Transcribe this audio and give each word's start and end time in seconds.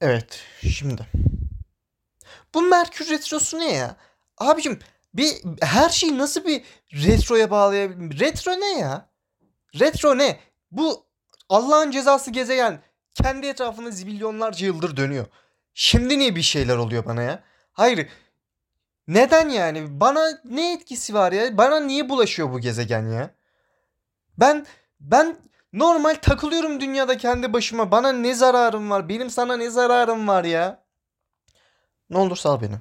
Evet, 0.00 0.40
şimdi. 0.60 1.06
Bu 2.54 2.62
Merkür 2.62 3.10
Retrosu 3.10 3.58
ne 3.58 3.72
ya? 3.72 3.96
Abicim 4.38 4.78
bir 5.14 5.42
her 5.60 5.88
şeyi 5.88 6.18
nasıl 6.18 6.44
bir 6.44 6.62
retroya 6.92 7.50
bağlayabilirim? 7.50 8.20
Retro 8.20 8.52
ne 8.52 8.78
ya? 8.78 9.08
Retro 9.80 10.18
ne? 10.18 10.40
Bu 10.70 11.06
Allah'ın 11.48 11.90
cezası 11.90 12.30
gezegen 12.30 12.82
kendi 13.14 13.46
etrafında 13.46 13.90
zibilyonlarca 13.90 14.66
yıldır 14.66 14.96
dönüyor. 14.96 15.26
Şimdi 15.74 16.18
niye 16.18 16.36
bir 16.36 16.42
şeyler 16.42 16.76
oluyor 16.76 17.04
bana 17.04 17.22
ya? 17.22 17.42
Hayır. 17.72 18.08
Neden 19.08 19.48
yani? 19.48 20.00
Bana 20.00 20.40
ne 20.44 20.72
etkisi 20.72 21.14
var 21.14 21.32
ya? 21.32 21.58
Bana 21.58 21.80
niye 21.80 22.08
bulaşıyor 22.08 22.52
bu 22.52 22.60
gezegen 22.60 23.08
ya? 23.08 23.30
Ben 24.38 24.66
ben 25.00 25.36
normal 25.78 26.14
takılıyorum 26.14 26.80
dünyada 26.80 27.16
kendi 27.16 27.52
başıma. 27.52 27.90
Bana 27.90 28.12
ne 28.12 28.34
zararım 28.34 28.90
var? 28.90 29.08
Benim 29.08 29.30
sana 29.30 29.56
ne 29.56 29.70
zararım 29.70 30.28
var 30.28 30.44
ya? 30.44 30.84
Ne 32.10 32.18
olur 32.18 32.36
sal 32.36 32.60
beni. 32.60 32.74